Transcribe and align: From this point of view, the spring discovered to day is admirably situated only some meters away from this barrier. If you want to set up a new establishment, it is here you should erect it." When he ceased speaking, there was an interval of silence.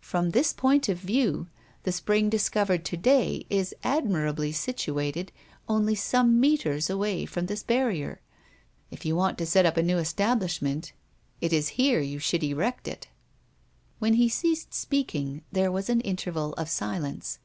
From 0.00 0.30
this 0.30 0.52
point 0.52 0.88
of 0.88 0.98
view, 0.98 1.46
the 1.84 1.92
spring 1.92 2.28
discovered 2.28 2.84
to 2.86 2.96
day 2.96 3.46
is 3.48 3.72
admirably 3.84 4.50
situated 4.50 5.30
only 5.68 5.94
some 5.94 6.40
meters 6.40 6.90
away 6.90 7.24
from 7.24 7.46
this 7.46 7.62
barrier. 7.62 8.20
If 8.90 9.04
you 9.04 9.14
want 9.14 9.38
to 9.38 9.46
set 9.46 9.66
up 9.66 9.76
a 9.76 9.82
new 9.84 9.98
establishment, 9.98 10.92
it 11.40 11.52
is 11.52 11.68
here 11.78 12.00
you 12.00 12.18
should 12.18 12.42
erect 12.42 12.88
it." 12.88 13.10
When 14.00 14.14
he 14.14 14.28
ceased 14.28 14.74
speaking, 14.74 15.44
there 15.52 15.70
was 15.70 15.88
an 15.88 16.00
interval 16.00 16.52
of 16.54 16.68
silence. 16.68 17.38